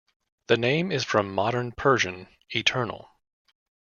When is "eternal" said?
2.55-3.07